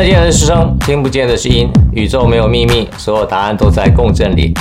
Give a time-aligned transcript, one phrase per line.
[0.00, 1.68] 得见的是声，听不见的是音。
[1.92, 4.54] 宇宙没有秘密，所有答案都在共振里。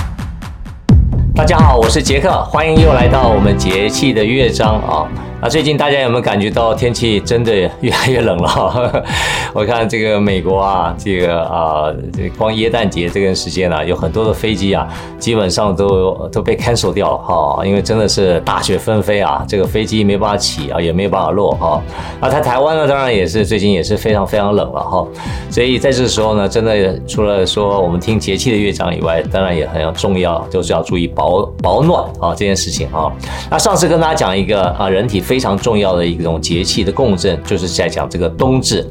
[1.34, 5.08] 大家好，我是杰克，欢迎又来到我们节气的乐章啊。
[5.42, 9.06] 啊最近大家有没有感觉到天气真的越来越冷了？
[9.56, 14.86] 我看这个美国啊，这个啊，这光耶诞节这个时间啊，有很多的飞机啊，
[15.18, 21.82] 基本上都都被 cancel 掉了哈，因为真的是大雪纷飞啊，这个飞机没办法起啊，也没有办法落哈。
[22.20, 25.08] 那在台湾呢，当然也是最近也是非常非常冷了哈。
[25.50, 33.10] 所以在这时候呢，真的除了说我们听节气的乐章以外，当然也很重要，就是要注意保保暖啊这件事情啊。
[33.50, 35.24] 那上次跟大家讲一个啊，人体。
[35.30, 38.84] 非常重要的一种节气的共振，就是在讲这个冬至。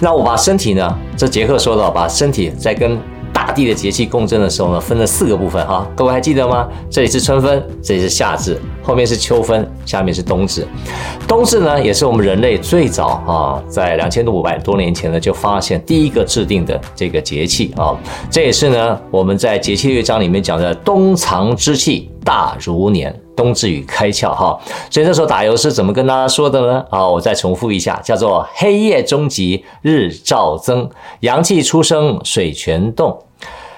[0.00, 2.98] 那我把身体呢，这节课说到，把身体在跟
[3.30, 5.86] 大地的节气共振的时候呢，分了四个部分哈。
[5.94, 6.66] 各位还记得吗？
[6.88, 10.66] 这里是春分，这里是夏至，后面是秋分，下面是冬至。
[11.28, 17.94] 冬至呢，也是我们人类最早啊，在两千五百多年前呢，就发现第一个制定的这个节气啊。
[18.30, 23.14] 这也是呢，我们在节气乐章里面讲的冬藏之气大如年。
[23.42, 24.56] 冬至与开窍哈，
[24.88, 26.84] 所以那时候打油诗怎么跟大家说的呢？
[26.90, 30.88] 啊，我再重复一下，叫做黑夜终极日照增，
[31.20, 33.20] 阳气初生水泉动，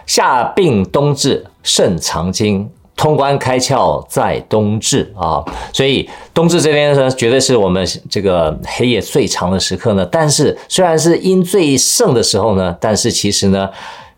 [0.07, 5.43] 夏病冬至肾藏精，通关开窍在冬至啊。
[5.73, 10.07] 所以冬至这边呢，绝对是我们这个黑夜最长的时刻呢。
[10.13, 13.71] 但是虽然是阴最盛的时候呢，但是其实呢。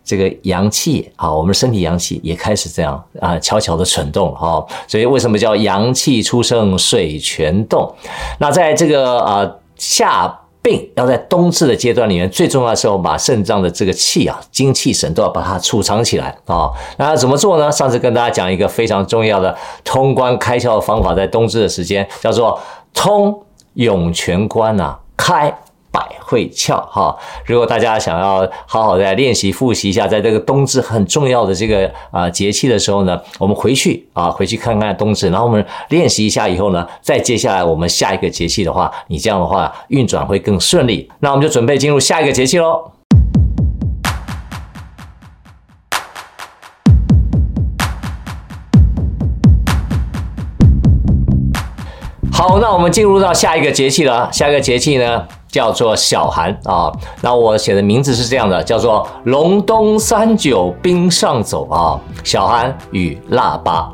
[0.07, 4.65] 这个阳气啊，我们身体阳气也开始这样啊，悄悄的蠢动哈。
[4.87, 7.93] 所以为什么叫阳气初生水泉动？
[8.39, 16.71] 那在这个啊夏病要在冬至的阶段里面，最重要的时候，把肾脏的这个气啊，精气神都要把它储藏起来啊。
[16.99, 17.71] 那怎么做呢？
[17.73, 22.57] 上次跟大家讲一个非常重要的通关开窍的方法，在冬至的时间叫做
[22.95, 23.43] 通
[23.75, 25.53] 涌泉关啊，开。
[25.91, 41.11] 百会窍哈，如果大家想要好好的练习复习一下，在这个冬至很重要的这个啊节气的时候呢，我们回去啊回去看看冬至，然后我们练习一下以后呢，再接下来我们下一个节气的话，你这样的话运转会更顺利。
[41.21, 42.93] 那我们就准备进入下一个节气喽。
[52.33, 55.27] 好，那我们进入到下一个节气了，下一个节气呢？
[55.57, 63.91] 叫做小寒啊，那我写的名字是这样的，叫做隆冬三九冰上走啊，小寒与腊八，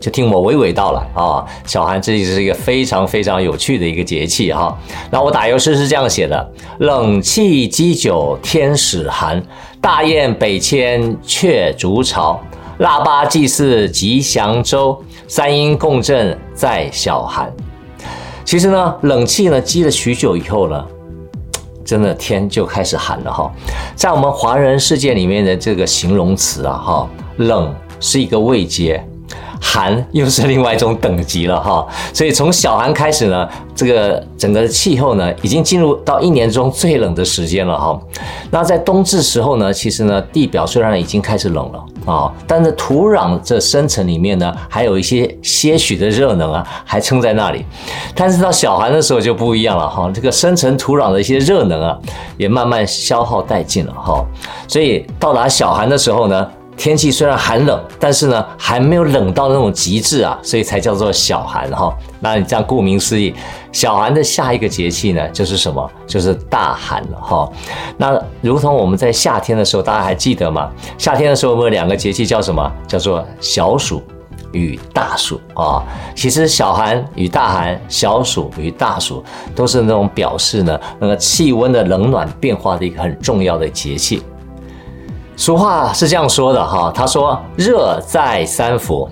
[0.00, 1.46] 就听我娓娓道来啊。
[1.64, 4.76] 小寒这是一个非常非常有趣的一个节气哈。
[5.08, 9.40] 那我打油诗是这样写的：冷气积久天始寒，
[9.80, 12.40] 大雁北迁却筑巢，
[12.78, 17.54] 腊八祭祀吉祥周，三阴共振在小寒。
[18.46, 20.86] 其实呢，冷气呢积了许久以后呢，
[21.84, 23.50] 真的天就开始寒了哈。
[23.96, 29.04] 在我们华人世界里面的这个形容词啊哈，冷是一个位阶。
[29.58, 38.00] 寒又是另外一种等级了哈，所以从小寒开始呢，这个整个气候呢，已经进入到一年中最冷的时间了哈。
[38.50, 47.64] 那在冬至时候呢，其实呢，地表虽然已经开始冷了啊，但是土壤这深层里面呢，还有一些些许的热能啊，还撑在那里。
[48.14, 51.98] 但是到小寒的时候就不一样了哈，这个深层土壤的一些热能啊，
[52.36, 54.24] 也慢慢消耗殆尽了哈。
[54.68, 56.50] 所以到达小寒的时候呢。
[56.76, 61.92] 天气虽然寒冷，但是呢，还没有冷到那种极致啊，所以才叫做小寒哈。
[62.20, 63.34] 那你这样顾名思义，
[63.72, 65.90] 小寒的下一个节气呢，就是什么？
[66.06, 67.50] 就是大寒了哈。
[67.96, 70.70] 那如同我们在夏天的时候，大家还记得吗？
[70.98, 72.70] 夏天的时候，我们有两个节气叫什么？
[72.86, 74.02] 叫做小暑
[74.52, 75.82] 与大暑啊。
[76.14, 84.22] 其实小寒与大寒，小暑与大暑，都是那种表示呢，那个气温的冷暖变化的一个很重要的节气。
[85.38, 89.06] 俗话是这样说的哈，他说热在三伏，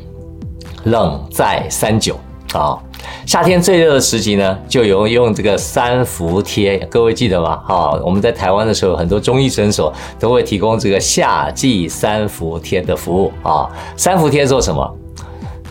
[0.85, 2.19] 冷在三九
[2.55, 2.79] 啊。
[3.27, 7.57] 夏天最热的时期呢，就有用这个三伏贴，各位记得吗？
[7.67, 13.69] 哈，我们在台湾的时候，很多中医诊所都会提供这个夏季三伏贴的服务啊。
[13.95, 14.97] 三伏贴做什么？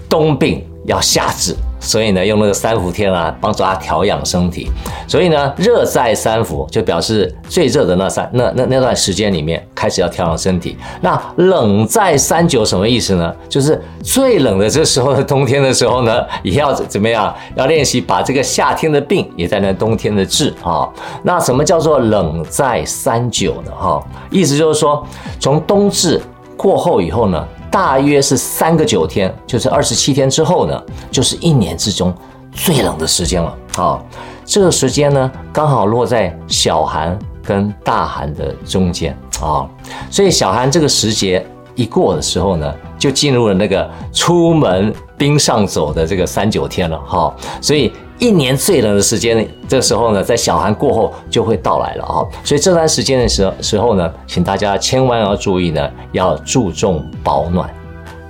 [0.07, 1.55] 冬病要夏治。
[1.83, 4.71] 所以呢，用那个三伏天啊，帮助他调养身体。
[5.07, 10.77] 所以呢，热在三伏就表示最热的那三那那那段时间里面开始要调养身体。
[11.01, 13.35] 那冷在三九什么意思呢？
[13.49, 17.35] 就是最冷的这时候的冬天的时候呢，也要怎么样？
[17.55, 20.89] 要练习把这个夏天的病也在那冬天的治啊。
[21.23, 23.71] 那什么叫做冷在三九呢？
[23.77, 24.01] 哈，
[24.31, 25.05] 意思就是说，
[25.39, 26.21] 从冬至
[26.55, 27.45] 过后以后呢。
[27.73, 30.79] 大约是三个九天，就是二十七天之后呢，
[31.09, 32.13] 就是一年之中
[32.51, 33.57] 最冷的时间了。
[33.77, 33.99] 啊，
[34.45, 39.67] 这个时间呢，刚好落在小寒跟大寒的中间啊，
[40.11, 41.43] 所以小寒这个时节
[41.73, 47.35] 一过的时候呢，就进入了那个出门冰上走的这个三九天了哈。
[47.59, 52.23] 所以一年最冷的时间，这时候呢，在小寒过后就会到来了啊。
[52.43, 57.69] 所以这段时间的时时候呢，请大家千万要注意呢，要注重保暖。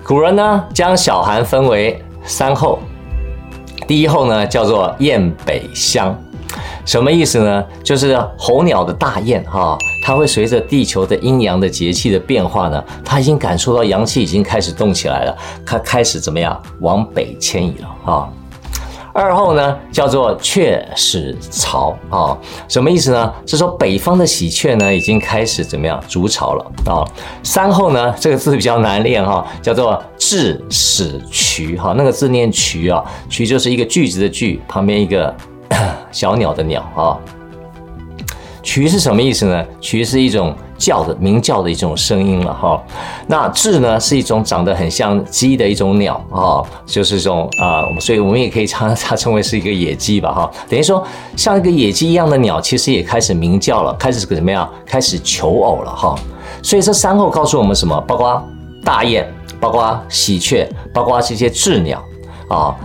[0.04, 2.80] 古人呢，将小寒分为三候，
[3.88, 6.16] 第一候呢叫做雁北乡。
[6.86, 7.64] 什么意思呢？
[7.82, 18.30] 就是候鸟的大雁哈，它会随着地球的阴阳的节气的变化呢，它已经感受到阳气已经开始动起来了，它开始怎么样往北迁移了哈。
[19.14, 22.38] 二候呢叫做雀始巢啊，
[22.68, 23.34] 什么意思呢？
[23.46, 27.06] 是说北方的喜鹊呢已经开始怎么样筑巢了啊。
[27.44, 35.34] 三候呢这个字比较难念哈，叫做雉始渠哈，那个字念渠啊，渠就是一个句子的句旁边一个。
[36.12, 37.18] 小鸟的鸟啊，
[38.62, 39.66] 渠是什么意思呢？
[39.82, 42.84] 渠是一种叫的鸣叫的一种声音了哈。
[43.28, 50.52] 那雉呢是一种长得很像鸡的一种鸟啊，就是这种啊，所以我们也可以称它称为是一个野鸡吧哈。
[50.68, 51.02] 等于说
[51.38, 54.70] 像一个野鸡一样的鸟，其实也开始鸣叫了，开始怎么样？
[54.86, 56.16] 开始求偶了哈。
[56.62, 58.00] 所以这三候告诉我们什么？
[58.02, 58.44] 包括
[58.84, 59.26] 大雁，
[59.62, 62.04] 包括喜鹊，包括这些雉鸟
[62.50, 62.76] 啊。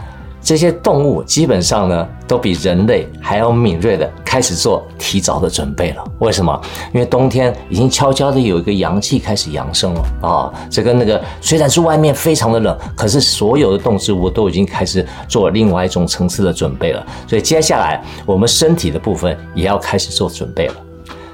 [0.48, 6.02] 这些动物基本上呢，都比人类还要敏锐的开始做提早的准备了。
[6.20, 6.58] 为什么？
[6.94, 10.50] 因为冬天已经悄悄的有一个阳气开始扬升了啊！
[10.70, 17.06] 这跟那个虽然是外面非常的冷，可是所有的动植物都已经开始做另外一种层次的准备了。
[17.26, 20.74] 所以接下来我们身体的部分也要开始做准备了。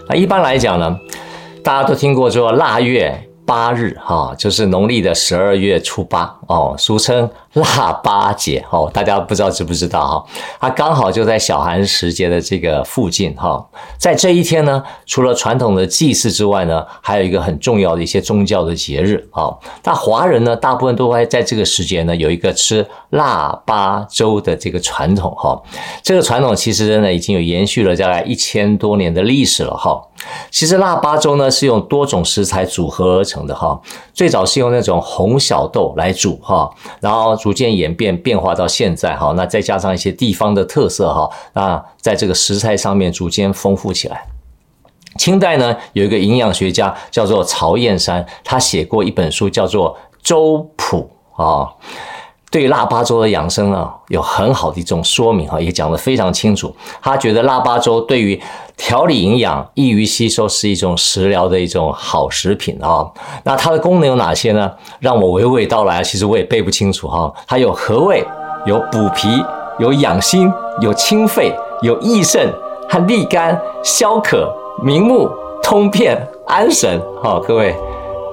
[0.08, 0.98] 那一般来讲呢，
[1.62, 3.16] 大家都听过说腊月
[3.46, 7.30] 八日哈，就是农历的十二月初八哦，俗称。
[7.54, 10.24] 腊八节哦，大家不知道知不知道哈？
[10.58, 13.64] 它刚好就在小寒时节的这个附近哈。
[13.96, 19.54] 在这一天呢，除了传统的祭祀之外呢，还有一个很重要的一些宗教的节日啊。
[19.84, 25.62] 那华人呢，大部分都会在这个时节呢，有一个吃腊八粥的这个传统哈。
[26.02, 30.02] 这个传统其实呢，已经有延续了大概一千多年的历史了哈。
[30.50, 33.80] 其实腊八粥呢，是用多种食材组合而成的哈。
[34.12, 36.70] 最早是用那种红小豆来煮哈，
[37.00, 37.34] 然后。
[37.44, 44.24] 逐渐演变变化到现在哈，那再加上一些地方的特色哈，那在这个食材上面逐渐丰富起来。
[45.18, 51.10] 清代呢，有一个营养学家叫做曹燕山，他写过一本书叫做《粥谱》
[51.42, 51.68] 啊。
[52.50, 56.74] 对腊八粥的养生啊，有很好的一种说明哈，也讲得非常清楚。
[57.02, 58.40] 他觉得腊八粥对于
[58.76, 63.06] 调理营养、易于吸收，是一种食疗的一种好食品啊。
[63.44, 64.70] 那它的功能有哪些呢？
[65.00, 67.32] 让我娓娓道来，其实我也背不清楚哈。
[67.46, 68.24] 它有和胃，
[68.66, 69.28] 有补脾，
[69.78, 72.52] 有养心，有清肺，有益肾
[72.88, 75.30] 和利肝、消渴、明目、
[75.62, 77.00] 通便、安神。
[77.22, 77.74] 好，各位。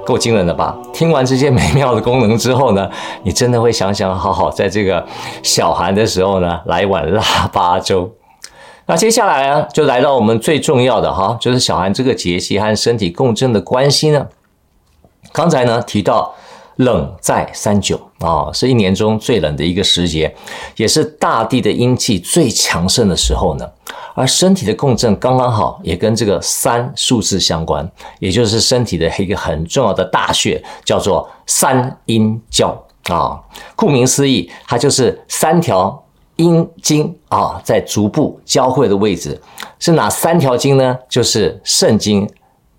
[0.04, 0.76] 够惊人的吧？
[0.92, 2.90] 听完这些美妙的功能之后呢，
[3.22, 5.06] 你真的会想想，好好在这个
[5.44, 7.22] 小寒的时候呢，来一碗腊
[7.54, 8.12] 八粥。
[8.86, 14.28] 那接下来呢，就来到我们最重要的哈，就是小寒这个节气和身体共振的关系呢。
[15.32, 16.34] 刚才呢提到。
[16.78, 20.34] 冷在三九啊，是一年中最冷的一个时节，
[20.78, 23.70] 也是大地的阴气最强盛的时候呢。
[24.16, 27.88] 而身体的共振刚刚好，也跟这个三数字相关，
[28.20, 32.70] 也就是身体的一个很重要的大穴，叫做三阴交
[33.10, 33.40] 啊。
[33.76, 36.01] 顾名思义，它就是三条
[36.42, 39.40] 阴经啊，在足部交汇的位置。
[39.80, 40.98] 是哪三条经呢？
[41.08, 42.30] 就是肾经、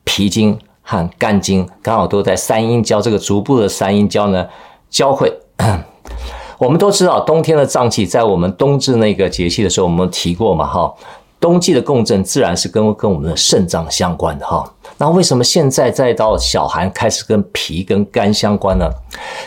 [0.05, 0.59] 脾经。
[0.85, 4.45] 和肝经刚好都在三阴交这个足部的三阴交呢
[4.91, 5.33] 交汇。
[6.59, 10.93] 我们都知道，冬天的脏器在我们冬至那个节气的时候，我们提过嘛哈。
[11.39, 14.69] 冬季的共振自然是跟跟我们的肾脏相关的哈。
[14.99, 18.91] 那为什么现在再到小寒开始跟脾跟肝相关呢？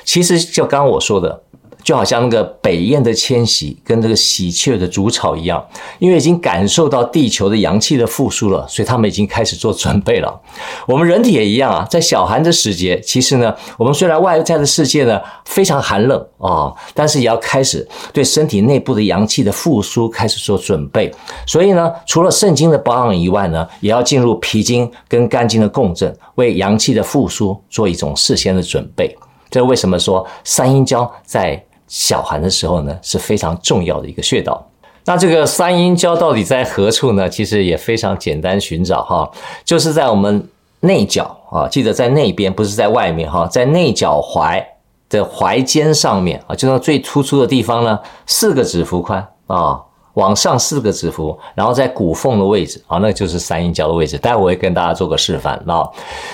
[0.05, 1.41] 其实就刚刚我说的。
[1.85, 5.63] 就好像那个北雁的迁徙，跟这个喜鹊的筑巢一样，
[5.99, 10.41] 因为已经感受到地球的阳气的复苏了，所以他们已经开始做准备了。
[10.87, 21.11] 我们人体也一样啊，在小寒的时节，其实呢，我们虽然外在的世界呢非常寒冷啊、但是也要开始对身体内部的阳气的复苏开始做准备。
[21.45, 29.15] 所以呢，除了肾经的保养以外呢，也要进入脾经跟肝经的共振，为阳气的复苏做一种事先的准备。
[29.51, 34.65] 这为什么说三阴交在小寒的时候呢，是非常重要的一个穴道。
[35.07, 37.29] 那这个三阴交到底在何处呢？
[37.29, 39.31] 其实也非常简单寻找哈，
[39.63, 40.47] 就是在我们
[40.79, 44.63] 内脚啊，记得在内边，不是在外面哈，在内脚踝
[45.07, 49.79] 的踝尖上面啊，就那最突出的地方呢，四个指幅宽啊，
[50.15, 54.17] 往上四个指腹，然后在骨缝的位置啊，那就是三阴交的位置。
[54.17, 55.87] 待会我会跟大家做个示范啊，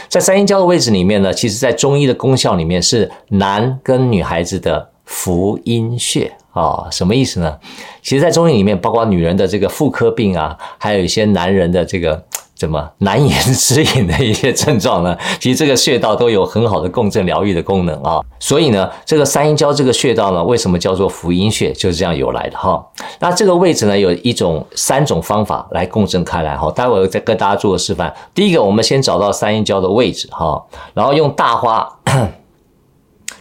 [0.08, 7.58] 在三阴交的位置里面呢，其实在中医的功效里面是男跟女孩子的福阴穴啊，什么意思呢？
[8.02, 12.24] 其实，在中医里面，包括女人的这个妇科病啊，还有一些男人的这个。
[12.54, 15.18] 怎么难言之隐的一些症状呢？
[15.40, 18.22] 其实这个穴道都有很好的共振疗愈的功能啊。
[18.40, 22.86] 所以呢，这个三阴交这个穴道呢，为什么叫做福阴穴，就是这样由来的哈。
[23.20, 26.70] 那这个位置呢，有一种三种方法来共振开来哈。
[26.70, 28.14] 待会儿再跟大家做个示范。
[28.36, 30.64] 第一个，我们先找到三阴交的位置哈，
[30.94, 31.92] 然后用大花。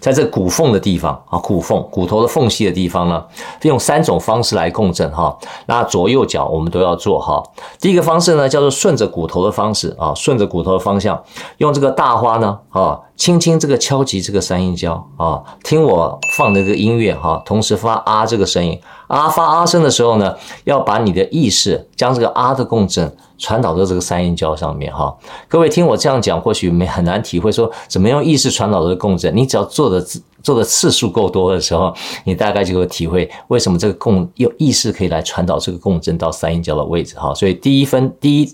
[0.01, 3.25] 在这骨缝的地方啊，骨缝骨头的缝隙的地方呢，
[3.63, 5.37] 用三种方式来共振哈。
[5.67, 7.43] 那左右脚我们都要做哈。
[7.79, 11.23] 第一个方式呢，叫做顺着骨头的方式啊，顺着骨头的方向，
[11.59, 18.81] 用这个大花呢啊，轻轻这个敲击这个三阴交啊，听我放的这个音乐哈，同时发啊这个声音。
[19.09, 20.35] 啊，发啊声的时候呢，
[20.65, 25.15] 要把你的意识将这个啊的共振传导到这个三阴交上面哈。
[25.49, 29.37] 各位听我这样讲，或许没很难体会说怎么用意识传导这个共振。
[29.37, 30.03] 你只要做的
[30.43, 37.35] 做的次数够多的时候，你大概就会体会为什么这个共用意识可以来传导这个共振到三阴交的位置哈。
[37.35, 38.51] 所以第一分第一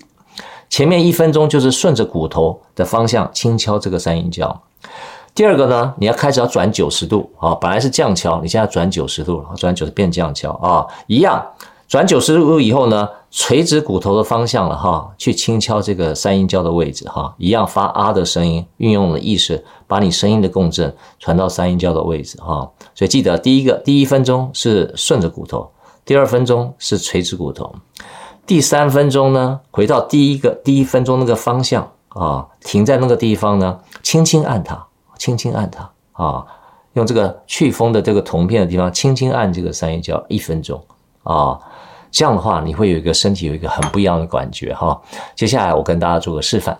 [0.77, 4.61] 前面一分钟就是顺着骨头的方向轻敲这个三阴交。
[5.35, 11.43] 第二个呢，你要开始要转九十度啊，本来是降敲，你现在转九十度了，转九十变降敲啊，一样
[11.89, 22.71] 转九十度以后呢，垂直骨头的方向了哈，去轻敲这个三阴交的位置哈，一样发啊的声音，运用了意识，把你声音的共振传到三阴交的位置哈。
[22.95, 25.71] 所以记得第一个第一分钟是顺着骨头，
[26.05, 27.75] 第二分钟是垂直骨头，
[28.47, 34.87] 第三分钟呢，回到第一个第一分钟那个方向啊，停在那个地方呢，轻轻按它。
[35.19, 36.45] 轻轻按它啊，
[36.93, 40.79] 用这个祛风的这个铜片的地方轻轻按这个三阴交一分钟
[41.23, 41.59] 啊，
[42.11, 45.01] 这样的话你会有一个身体有一个很不一样的感觉哈。
[45.35, 46.79] 接下来我跟大家做个示范。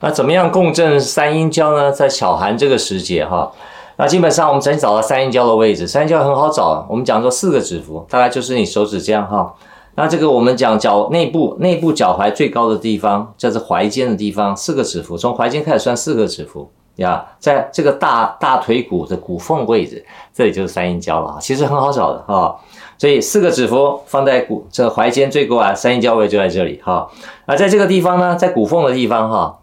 [0.00, 1.92] 那怎么样共振三阴交呢？
[1.92, 3.52] 在小寒这个时节哈，
[3.96, 9.54] 那基本上我们只找到三阴交的位置，三阴交很好找，我们讲说四个指腹，大概就是你手指这样哈。
[9.94, 22.58] 那这个我们讲脚内部内部脚踝最高的地方，叫做踝尖的地方，四个指腹，从踝尖开始算四个指腹呀，在这个大大腿骨的骨缝位置，这里就是三阴交了，其实很好找的哈。
[22.96, 27.06] 所以四个指腹放在骨这踝尖最高啊，三阴交位就在这里哈。
[27.46, 29.58] 那在这个地方呢，在骨缝的地方哈，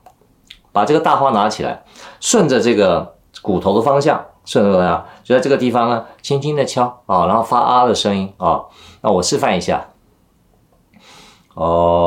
[0.71, 1.83] 把这个大花拿起来，
[2.19, 5.05] 顺着这个骨头的方向，顺着怎么样？
[5.23, 8.63] 就在这个地方呢，轻轻的敲啊，然后发啊的声音啊。
[9.01, 9.87] 那我示范一下。
[11.55, 11.99] 哦，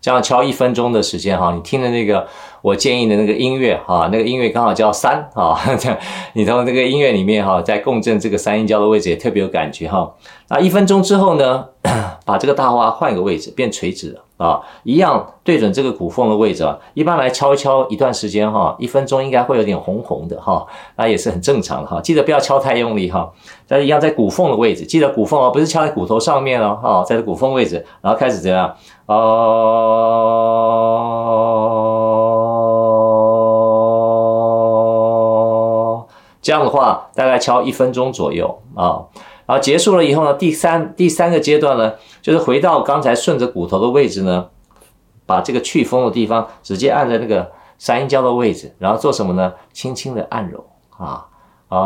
[0.00, 2.26] 这样敲一分钟的时间哈，你听的那个
[2.60, 5.58] 我建议的那个音乐哈，那个音乐刚好叫三啊，
[6.34, 10.12] 你从这个音乐里面哈，在共振这个三音交的位置也特别有感觉哈。
[10.48, 11.68] 那一分钟之后呢，
[12.34, 14.20] 把这个大花换一个位置，变垂直了。
[14.36, 22.00] 啊，一样对准这个骨缝的位置啊，一般来敲一敲一段时间哈，一分钟应该会有点红红的哈，那也是很正常的哈。
[22.00, 23.30] 记得不要敲太用力哈，
[23.68, 28.74] 但是一样在骨缝的位置，记得骨缝哦，不是敲在骨头上面哦，哈，在这骨缝位置，然后开始怎样？
[29.06, 29.14] 哦，
[36.42, 39.04] 这样的话大概敲一分钟左右啊。
[39.46, 44.46] 然后结束了以后呢，第三第三个阶段呢，就是回到刚才顺着骨头的位置呢，
[45.26, 49.52] 把这个祛风的地方直接按在那个三阴交的位置，然后做什么呢？
[49.72, 50.64] 轻轻的按揉
[50.96, 51.26] 啊
[51.68, 51.78] 啊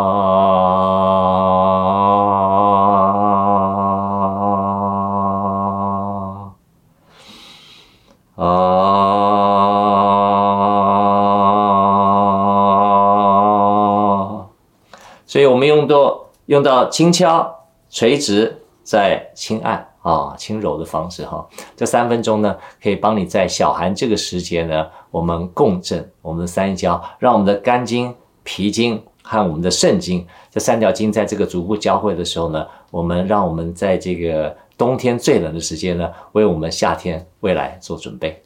[8.36, 8.44] 啊！
[15.26, 16.07] 所以我们用到。
[16.48, 17.54] 用到轻敲、
[17.90, 28.14] 垂直、再轻按啊、轻揉的方式哈，这三分钟呢，可以帮你在小寒这个时节呢，我们共振我们的三阴交，让我们的肝经、
[28.44, 38.42] 脾经和我们的肾经这三条经在这个逐步交汇的时候呢，我们让我们在这个冬天最冷的时间呢，为我们夏天未来做准备。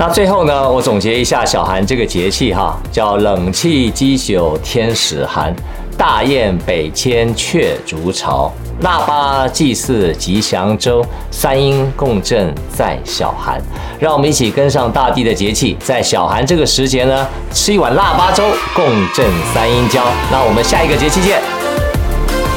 [0.00, 5.52] 那最后呢，我总结一下小寒这个节气哈，叫冷气积宿天始寒，
[5.96, 8.48] 大雁北迁雀筑巢，
[8.82, 13.60] 腊八祭祀吉祥周，三阴共振在小寒。
[13.98, 18.44] 让我们一起跟上大地的节气，在小寒这个时节呢，吃一碗腊八粥，
[18.76, 20.04] 共振三阴交。
[20.30, 21.57] 那我们下一个节气见。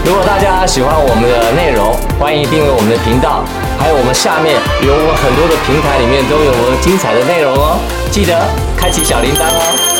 [0.04, 3.44] 如果大家喜欢我们的内容，欢迎订阅我们的频道，
[3.78, 7.78] 还有我们下面有我们很多的平台里面都有我们精彩的内容哦，
[8.10, 8.34] 记得
[8.76, 9.91] 开启小铃铛哦。